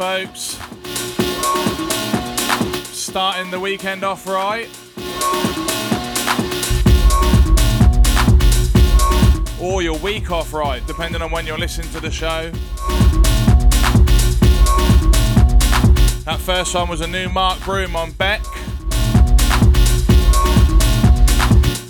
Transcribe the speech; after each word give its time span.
folks. 0.00 0.56
Starting 2.88 3.50
the 3.50 3.60
weekend 3.60 4.02
off 4.02 4.26
right. 4.26 4.66
Or 9.60 9.82
your 9.82 9.98
week 9.98 10.30
off 10.30 10.54
right, 10.54 10.82
depending 10.86 11.20
on 11.20 11.30
when 11.30 11.44
you're 11.44 11.58
listening 11.58 11.90
to 11.90 12.00
the 12.00 12.10
show. 12.10 12.50
That 16.24 16.38
first 16.40 16.74
one 16.74 16.88
was 16.88 17.02
a 17.02 17.06
new 17.06 17.28
Mark 17.28 17.62
Broom 17.62 17.94
on 17.94 18.12
Beck. 18.12 18.40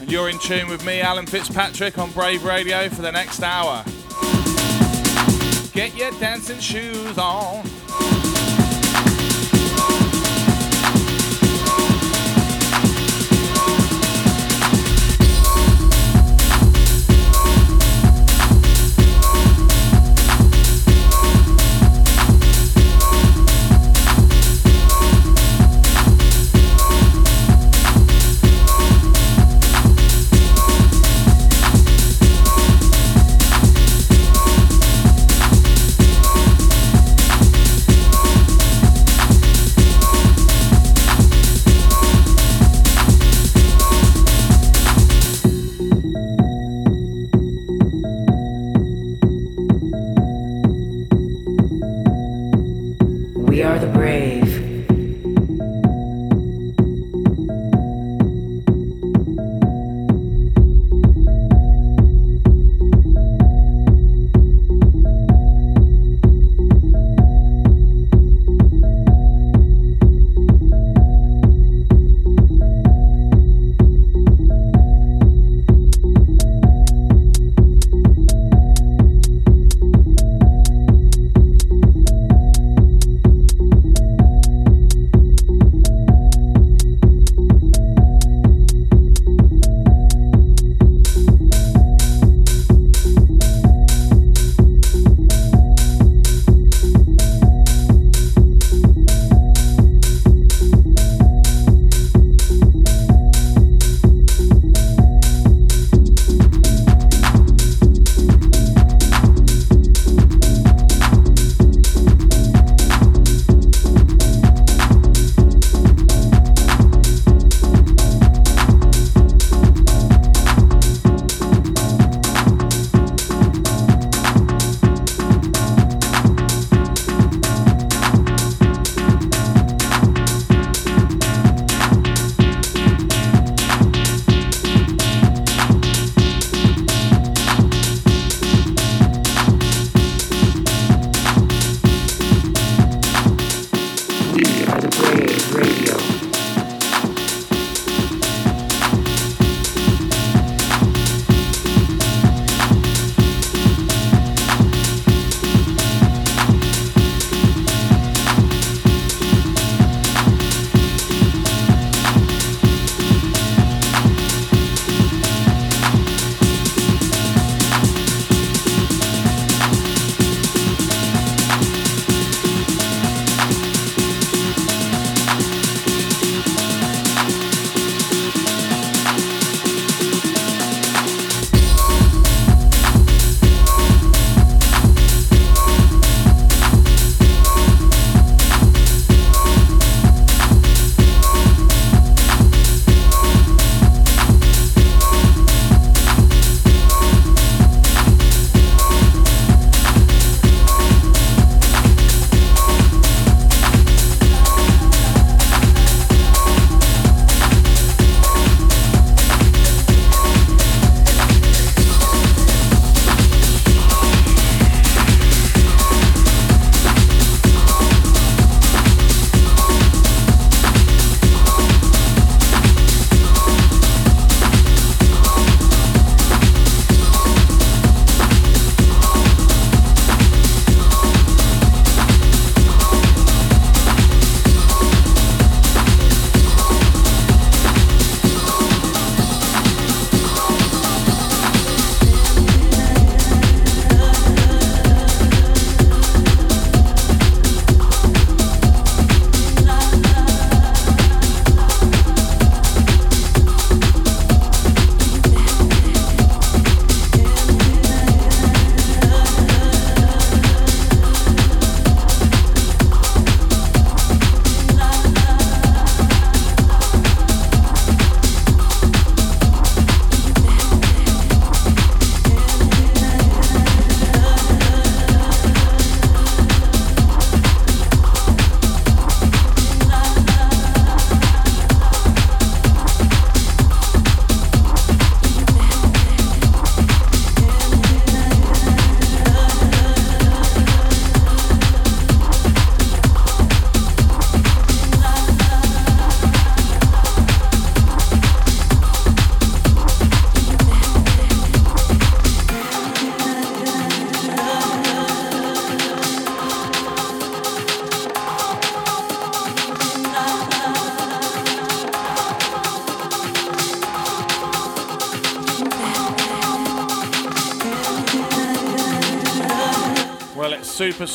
And 0.01 0.11
you're 0.11 0.29
in 0.29 0.41
tune 0.41 0.67
with 0.69 0.85
me, 0.85 1.01
Alan 1.01 1.27
Fitzpatrick, 1.27 1.97
on 1.97 2.11
Brave 2.11 2.43
Radio 2.43 2.89
for 2.89 3.03
the 3.03 3.13
next 3.13 3.41
hour. 3.45 3.85
Get 5.73 5.97
your 5.97 6.11
dancing 6.19 6.59
shoes 6.59 7.17
on. 7.17 7.65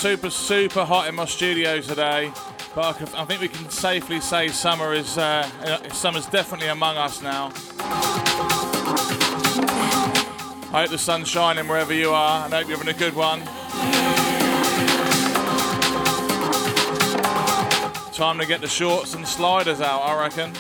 Super, 0.06 0.30
super, 0.30 0.86
hot 0.86 1.10
in 1.10 1.16
my 1.16 1.26
studio 1.26 1.82
today. 1.82 2.32
But 2.76 3.02
I 3.16 3.26
think 3.26 3.42
we 3.42 3.48
can 3.48 3.68
safely 3.72 4.22
say 4.22 4.50
summer 4.50 4.94
is 4.94 5.18
uh, 5.18 5.50
uh, 5.64 5.90
summer's 5.90 6.28
definitely 6.28 6.68
among 6.68 6.96
us 6.96 7.24
now. 7.24 7.52
I 10.72 10.82
hope 10.82 10.92
the 10.92 11.00
sun's 11.00 11.28
shining 11.28 11.68
wherever 11.68 11.92
you 11.92 12.12
are, 12.12 12.46
and 12.46 12.54
I 12.54 12.60
hope 12.60 12.68
you're 12.70 12.78
having 12.78 12.94
a 12.94 12.98
good 13.00 13.16
one. 13.16 13.40
Time 18.14 18.38
to 18.38 18.46
get 18.46 18.62
the 18.62 18.68
shorts 18.68 19.16
and 19.16 19.28
sliders 19.28 19.82
out, 19.82 20.02
I 20.02 20.22
reckon. 20.22 20.54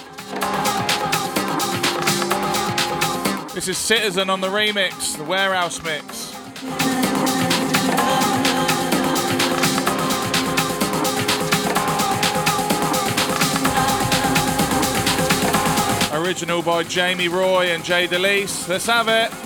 This 3.53 3.67
is 3.67 3.77
Citizen 3.77 4.31
on 4.31 4.41
the 4.41 4.49
remix, 4.49 5.15
the 5.15 5.23
Warehouse 5.23 5.83
mix. 5.83 7.25
Original 16.25 16.63
by 16.63 16.82
Jamie 16.82 17.27
Roy 17.27 17.67
and 17.67 17.84
Jay 17.84 18.08
de 18.08 18.17
Lys. 18.17 18.67
Let's 18.67 18.88
have 18.88 19.08
it. 19.10 19.44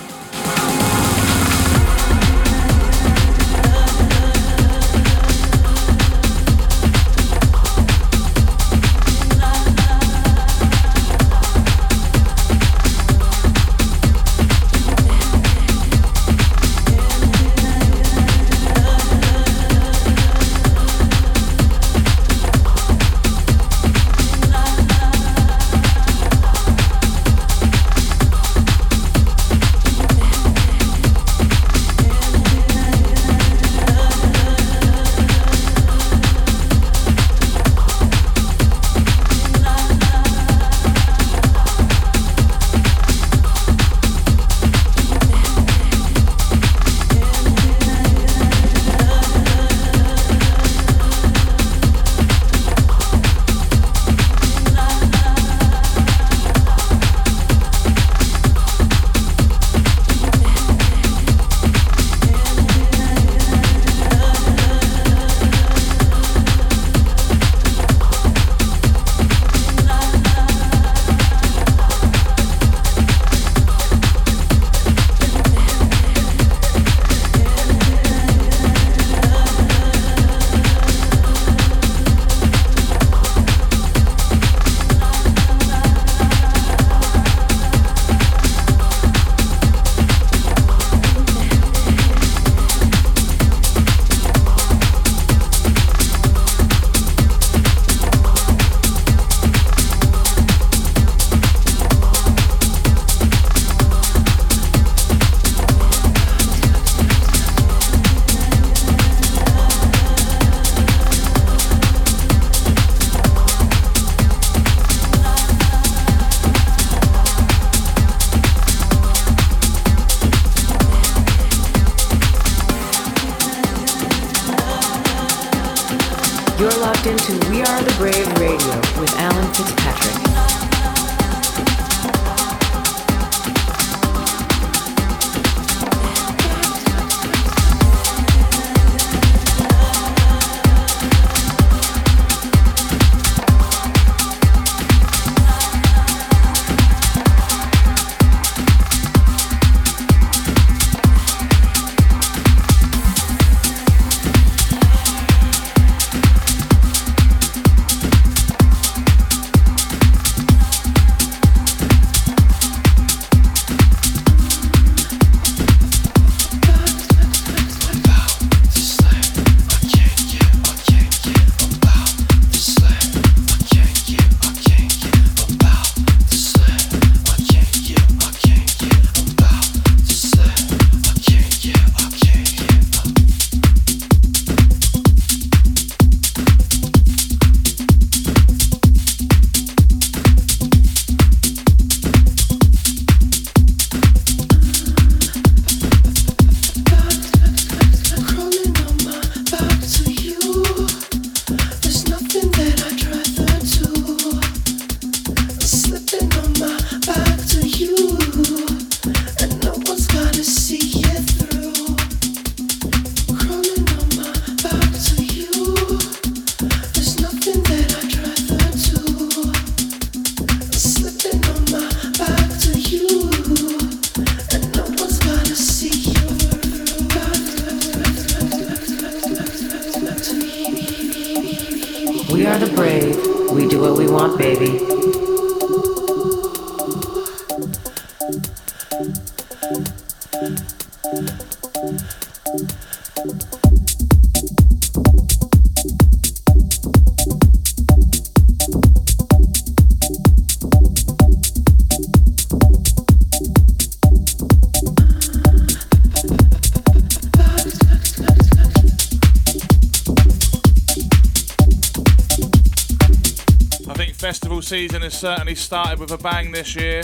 Season 264.89 265.03
has 265.03 265.13
certainly 265.13 265.53
started 265.53 265.99
with 265.99 266.09
a 266.09 266.17
bang 266.17 266.51
this 266.51 266.75
year. 266.75 267.03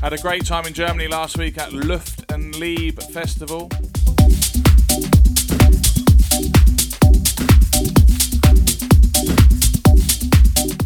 Had 0.00 0.14
a 0.14 0.18
great 0.22 0.46
time 0.46 0.64
in 0.66 0.72
Germany 0.72 1.08
last 1.08 1.36
week 1.36 1.58
at 1.58 1.74
Luft 1.74 2.32
and 2.32 2.56
Liebe 2.56 2.98
Festival. 3.12 3.68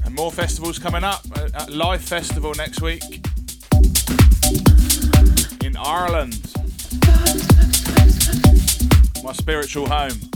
And 0.05 0.13
more 0.17 0.33
festivals 0.33 0.81
coming 0.81 1.05
up 1.05 1.25
at 1.55 1.71
Life 1.71 2.03
Festival 2.03 2.55
next 2.57 2.83
week 2.83 3.05
in 5.63 5.77
Ireland, 5.77 6.41
my 9.23 9.33
spiritual 9.33 9.89
home. 9.89 10.34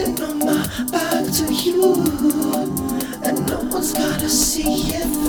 sitting 0.00 0.24
on 0.24 0.38
my 0.38 0.66
back 0.90 1.24
to 1.32 1.52
you, 1.52 1.94
and 3.22 3.46
no 3.46 3.60
one's 3.70 3.92
gonna 3.92 4.28
see 4.28 4.94
it. 4.94 5.19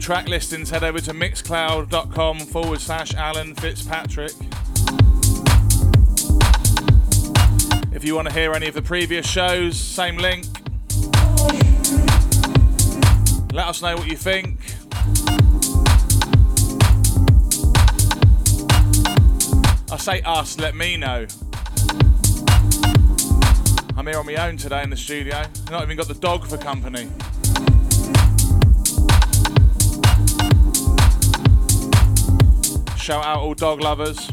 Track 0.00 0.28
listings, 0.28 0.70
head 0.70 0.82
over 0.82 0.98
to 0.98 1.12
mixcloud.com 1.12 2.40
forward 2.40 2.80
slash 2.80 3.14
Alan 3.14 3.54
Fitzpatrick. 3.54 4.32
If 7.94 8.04
you 8.04 8.14
want 8.14 8.28
to 8.28 8.34
hear 8.34 8.52
any 8.54 8.66
of 8.66 8.74
the 8.74 8.82
previous 8.82 9.26
shows, 9.26 9.78
same 9.78 10.16
link. 10.16 10.46
Let 13.52 13.68
us 13.68 13.82
know 13.82 13.96
what 13.96 14.08
you 14.08 14.16
think. 14.16 14.59
Say 20.00 20.22
us, 20.22 20.58
let 20.58 20.74
me 20.74 20.96
know. 20.96 21.26
I'm 23.98 24.06
here 24.06 24.18
on 24.18 24.24
my 24.24 24.36
own 24.36 24.56
today 24.56 24.82
in 24.82 24.88
the 24.88 24.96
studio. 24.96 25.36
I've 25.36 25.70
not 25.70 25.82
even 25.82 25.98
got 25.98 26.08
the 26.08 26.14
dog 26.14 26.46
for 26.46 26.56
company. 26.56 27.10
Shout 32.96 33.24
out 33.24 33.40
all 33.40 33.52
dog 33.52 33.82
lovers. 33.82 34.30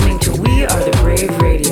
listening 0.00 0.18
to 0.18 0.42
We 0.42 0.64
Are 0.64 0.84
the 0.84 0.96
Brave 1.02 1.42
Radio. 1.42 1.69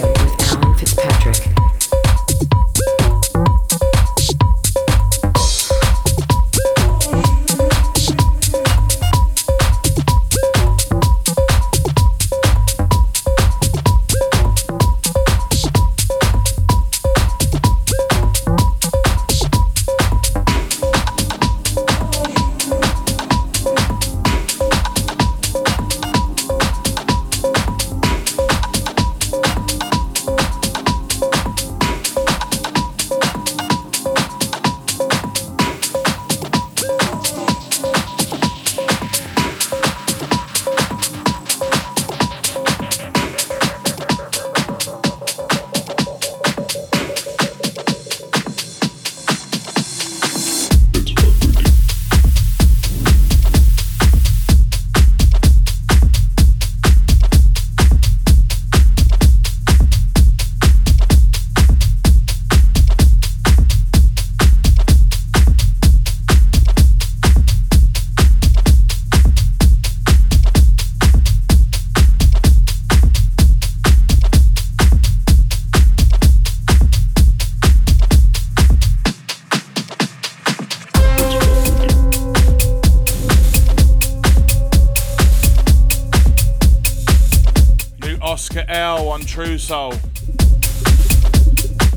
Soul. 89.69 89.93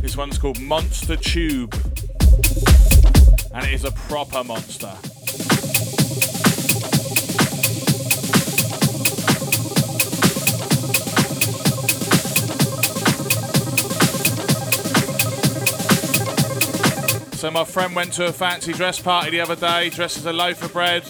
This 0.02 0.18
one's 0.18 0.38
called 0.38 0.60
Monster 0.60 1.16
Tube, 1.16 1.74
and 3.54 3.66
it 3.66 3.72
is 3.72 3.86
a 3.86 3.92
proper 3.92 4.44
monster. 4.44 4.92
So 17.38 17.52
my 17.52 17.64
friend 17.64 17.96
went 17.96 18.12
to 18.16 18.26
a 18.26 18.34
fancy 18.34 18.74
dress 18.74 19.00
party 19.00 19.30
the 19.30 19.40
other 19.40 19.56
day, 19.56 19.90
dressed 19.92 20.18
as 20.18 20.26
a 20.26 20.34
loaf 20.34 20.62
of 20.62 20.74
bread. 20.74 21.04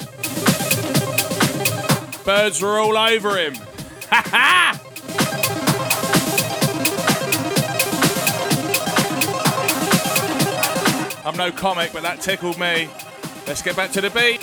Birds 2.24 2.62
were 2.62 2.78
all 2.78 2.95
over 2.95 3.36
him. 3.39 3.56
Ha 4.12 4.21
ha! 4.28 4.90
I'm 11.23 11.38
no 11.38 11.51
comic, 11.51 11.93
but 11.93 12.01
that 12.01 12.19
tickled 12.19 12.57
me. 12.57 12.89
Let's 13.45 13.62
get 13.62 13.75
back 13.75 13.91
to 13.91 14.01
the 14.01 14.10
beat. 14.10 14.41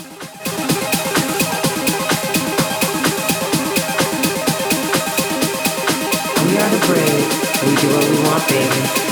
We 6.46 6.56
are 6.56 6.70
the 6.70 6.86
brave. 6.86 7.26
We 7.66 7.74
do 7.80 7.88
what 7.94 8.08
we 8.08 8.16
want, 8.28 8.48
baby. 8.48 9.07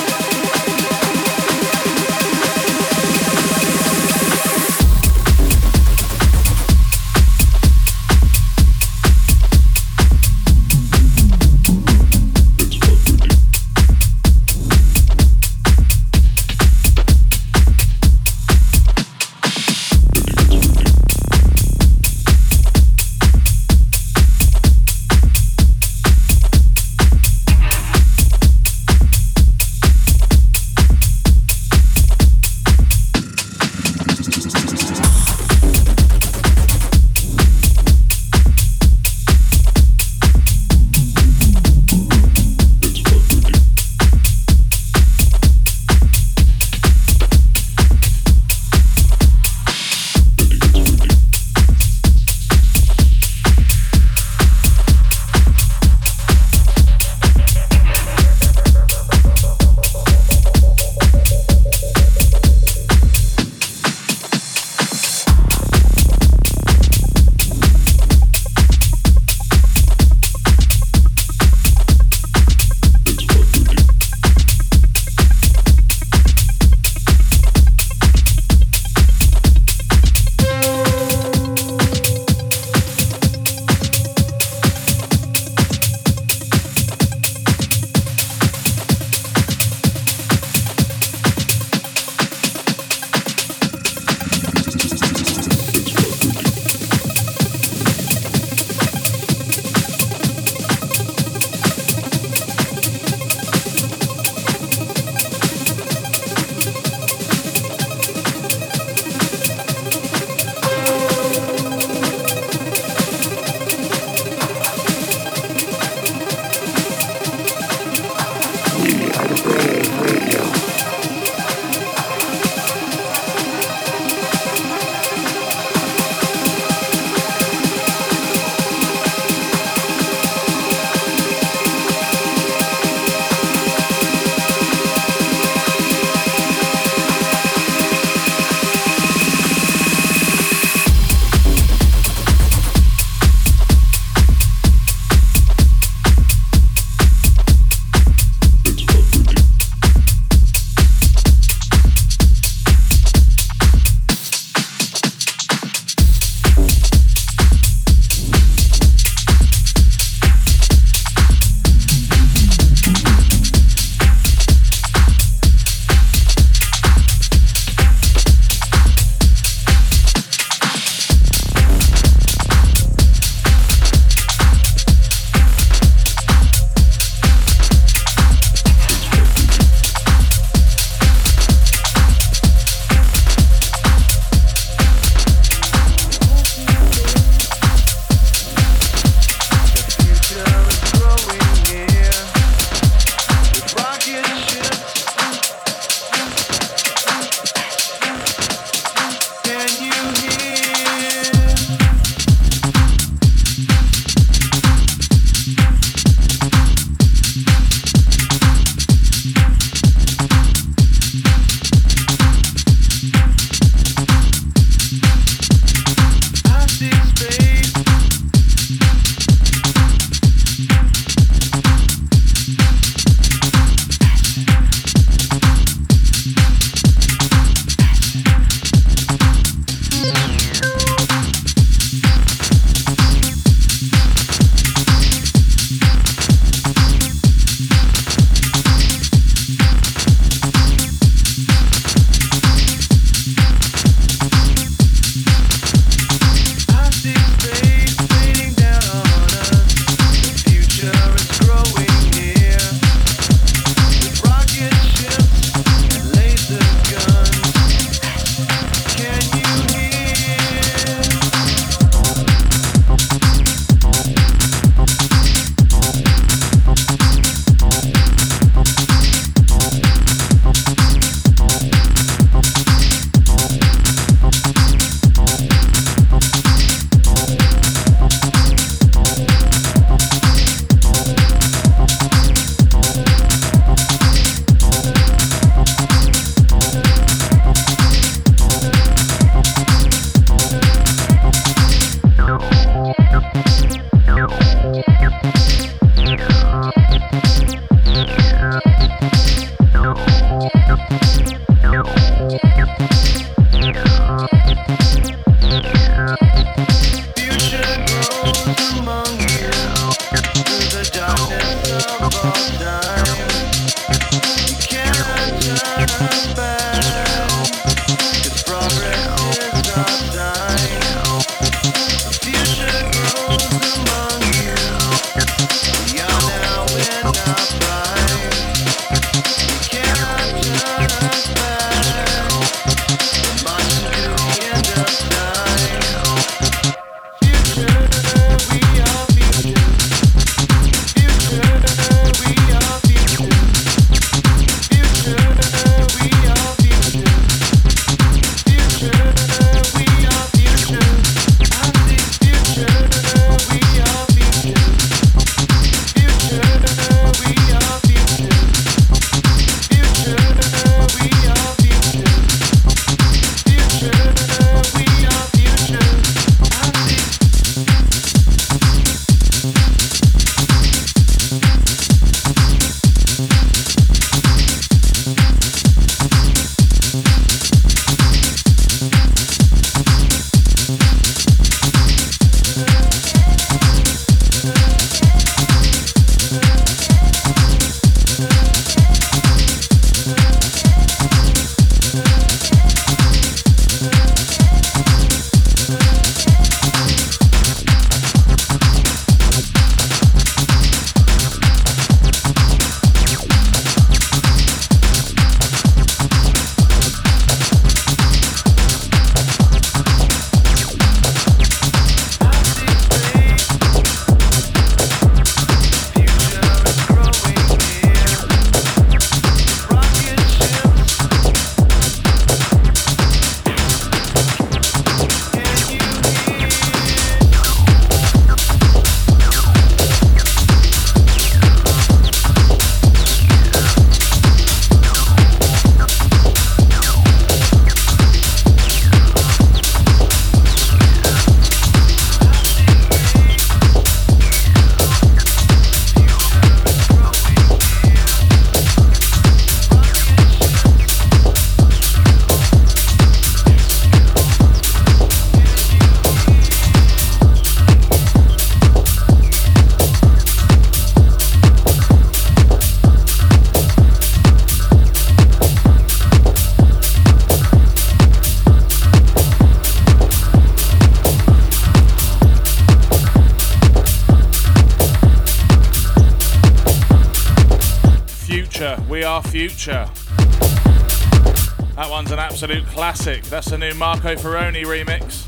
Classic. 483.07 483.23
That's 483.31 483.51
the 483.51 483.59
new 483.59 483.73
Marco 483.75 484.17
Faraone 484.17 484.65
remix. 484.65 485.27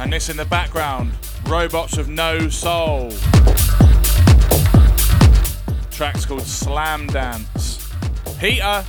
And 0.00 0.12
this 0.12 0.28
in 0.28 0.36
the 0.36 0.44
background, 0.44 1.12
Robots 1.46 1.98
of 1.98 2.08
No 2.08 2.48
Soul. 2.48 3.12
Track's 5.92 6.26
called 6.26 6.42
Slam 6.42 7.06
Dance. 7.06 7.92
Heater. 8.40 8.84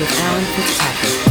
With 0.00 0.18
Alan 0.18 0.44
Fitzpatrick. 0.46 1.29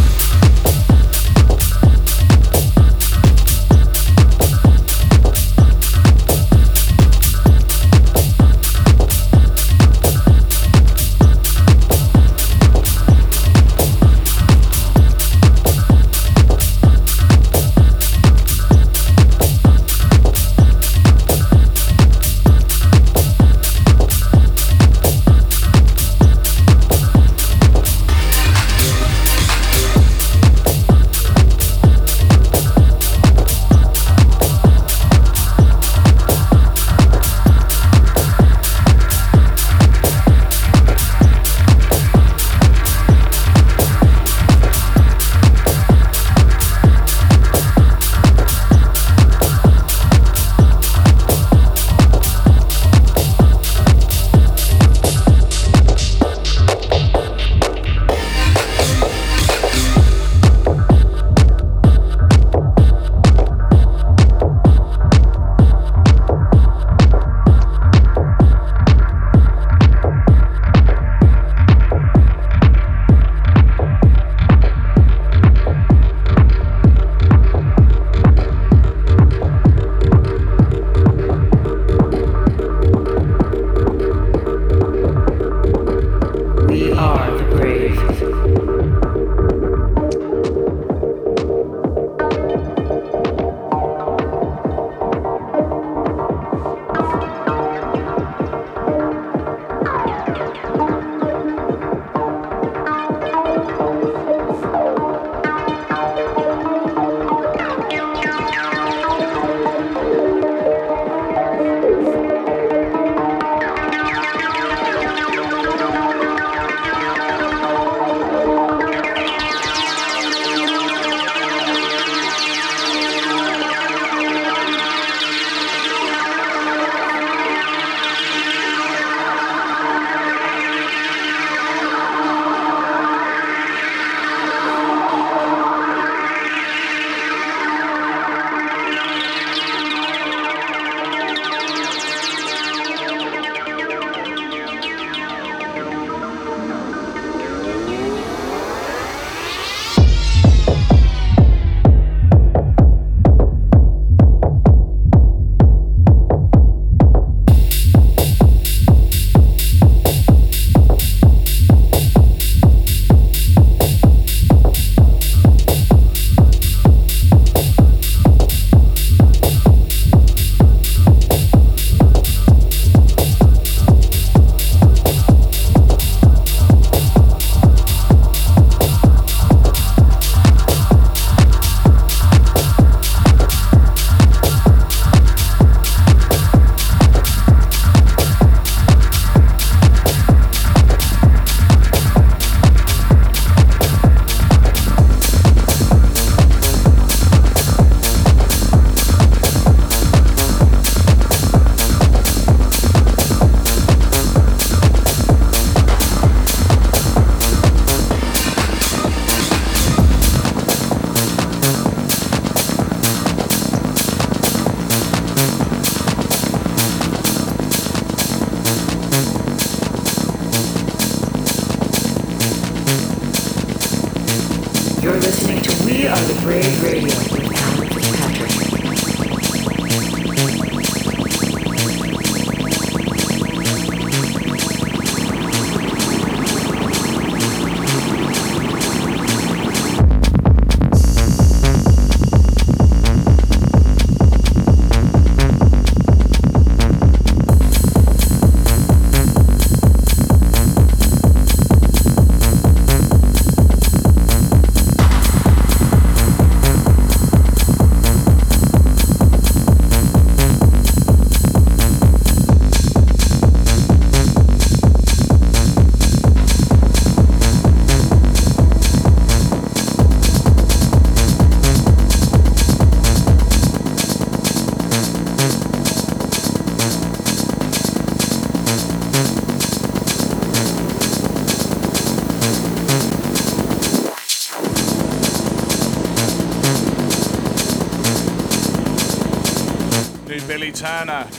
Radio 226.82 227.49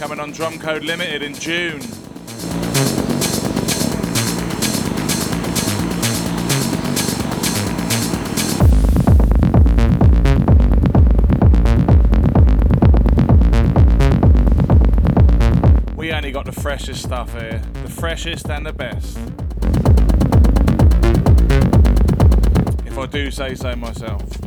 coming 0.00 0.18
on 0.18 0.32
Drum 0.32 0.58
Code 0.58 0.82
Limited 0.82 1.22
in 1.22 1.34
June. 1.34 1.78
We 15.94 16.12
only 16.12 16.32
got 16.32 16.46
the 16.46 16.52
freshest 16.58 17.02
stuff 17.02 17.38
here, 17.38 17.60
the 17.84 17.90
freshest 17.90 18.48
and 18.48 18.64
the 18.64 18.72
best. 18.72 19.18
If 22.86 22.96
I 22.96 23.04
do 23.04 23.30
say 23.30 23.54
so 23.54 23.76
myself. 23.76 24.39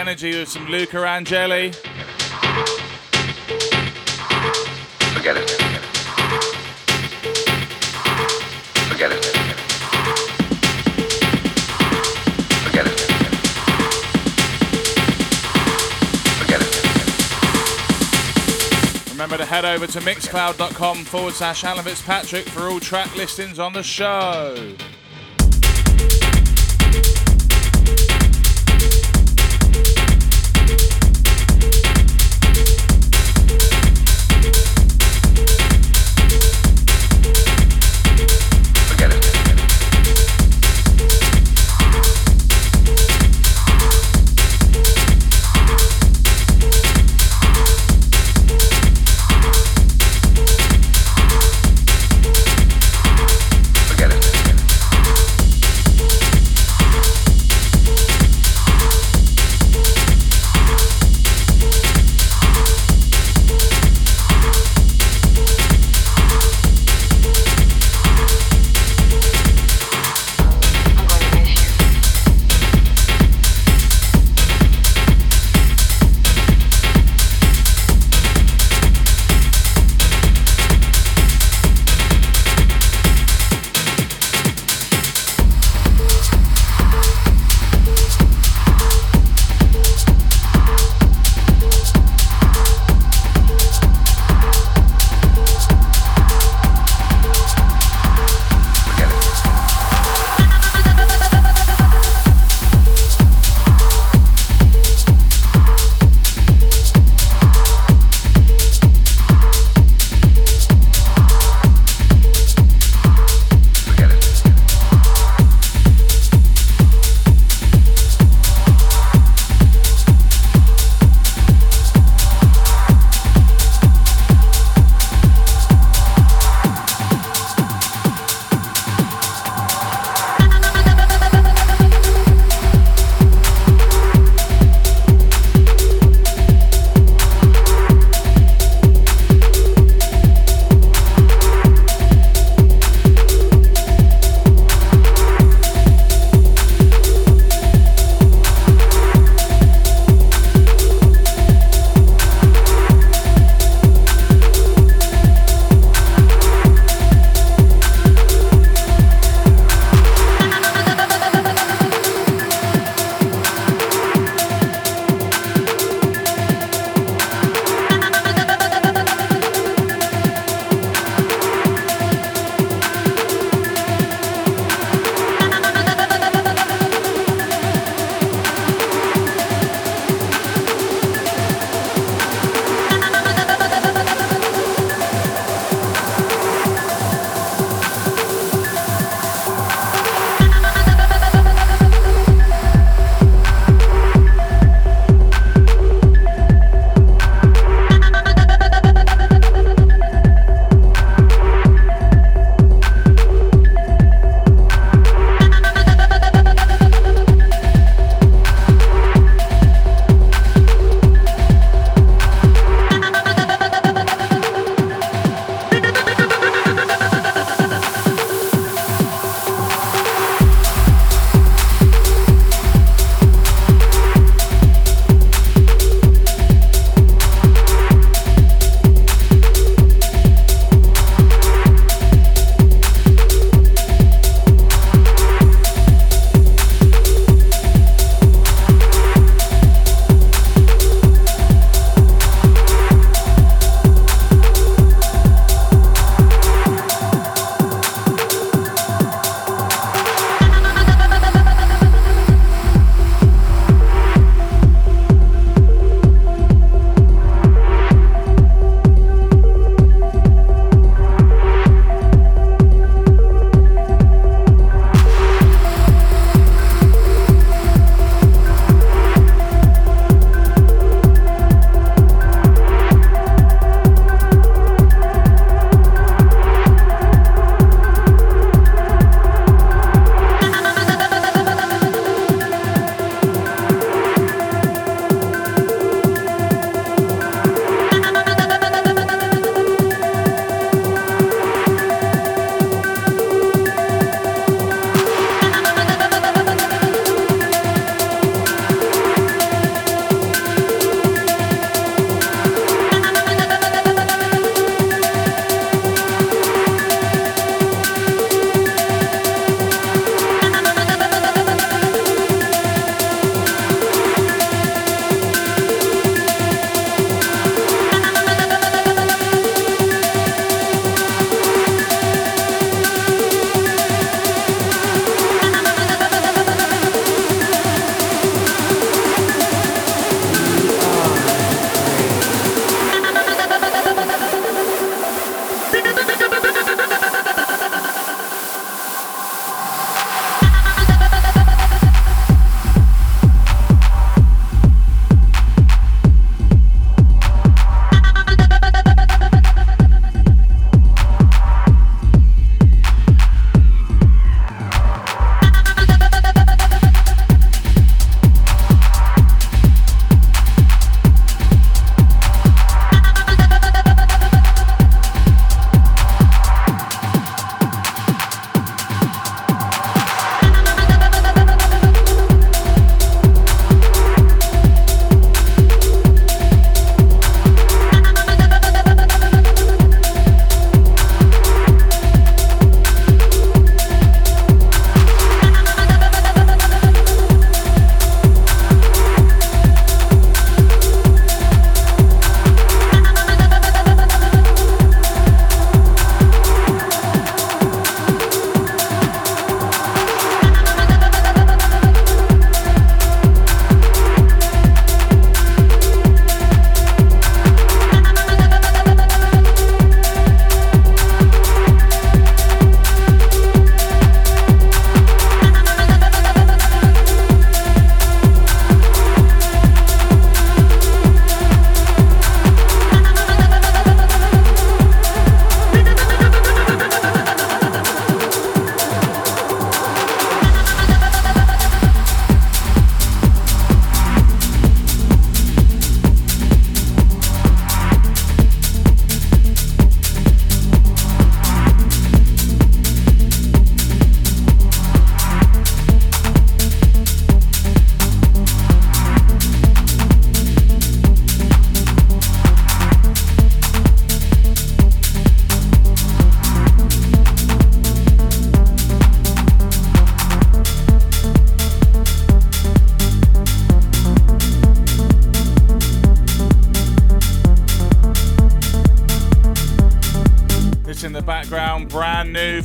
Energy 0.00 0.32
with 0.38 0.48
some 0.48 0.66
Luca 0.66 0.96
Agnelli. 0.96 1.74
Forget 5.12 5.36
it. 5.36 5.50
Forget 8.88 9.12
it. 9.12 9.24
Forget 12.64 12.86
it. 12.86 12.98
Forget 16.38 16.62
it. 16.62 16.68
Remember 19.10 19.36
to 19.36 19.44
head 19.44 19.66
over 19.66 19.86
to 19.86 20.00
mixcloud.com 20.00 21.04
forward 21.04 21.34
slash 21.34 21.62
Alan 21.62 21.84
Fitzpatrick 21.84 22.48
for 22.48 22.70
all 22.70 22.80
track 22.80 23.14
listings 23.16 23.58
on 23.58 23.74
the 23.74 23.82
show. 23.82 24.74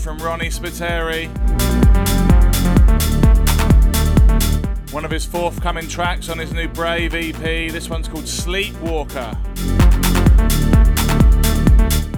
From 0.06 0.20
Ronnie 0.20 0.49
Spiteri. 0.49 1.26
One 4.93 5.03
of 5.03 5.10
his 5.10 5.26
forthcoming 5.26 5.88
tracks 5.88 6.30
on 6.30 6.38
his 6.38 6.53
new 6.53 6.68
Brave 6.68 7.16
EP. 7.16 7.72
This 7.72 7.89
one's 7.89 8.08
called 8.08 8.26
Sleepwalker. 8.26 9.36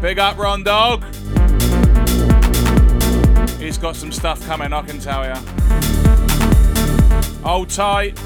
Big 0.02 0.20
up, 0.20 0.38
Ron 0.38 0.64
Dog. 0.64 1.06
He's 3.58 3.78
got 3.78 3.96
some 3.96 4.12
stuff 4.12 4.46
coming, 4.46 4.74
I 4.74 4.82
can 4.82 5.00
tell 5.00 5.24
you. 5.24 5.36
Hold 7.42 7.70
tight. 7.70 8.20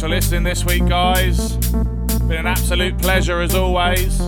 This 0.00 0.64
week, 0.64 0.86
guys. 0.86 1.56
Been 1.56 2.38
an 2.38 2.46
absolute 2.46 2.96
pleasure 2.98 3.40
as 3.40 3.52
always. 3.56 4.20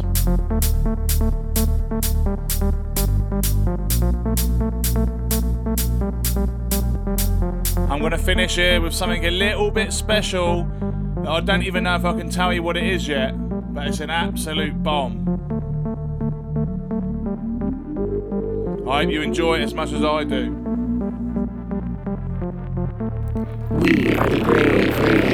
I'm 7.88 8.00
going 8.00 8.10
to 8.10 8.18
finish 8.18 8.56
here 8.56 8.80
with 8.80 8.92
something 8.92 9.24
a 9.24 9.30
little 9.30 9.70
bit 9.70 9.92
special 9.92 10.64
that 11.22 11.28
I 11.28 11.40
don't 11.40 11.62
even 11.62 11.84
know 11.84 11.94
if 11.94 12.04
I 12.04 12.18
can 12.18 12.30
tell 12.30 12.52
you 12.52 12.64
what 12.64 12.76
it 12.76 12.84
is 12.84 13.06
yet, 13.06 13.32
but 13.72 13.86
it's 13.86 14.00
an 14.00 14.10
absolute 14.10 14.82
bomb. 14.82 15.28
I 18.88 19.02
hope 19.04 19.12
you 19.12 19.22
enjoy 19.22 19.60
it 19.60 19.62
as 19.62 19.72
much 19.72 19.92
as 19.92 20.02
I 20.04 20.24
do. 20.24 20.50
We 23.70 24.16
are 24.16 24.28
the 24.28 24.40
Brave 24.44 25.29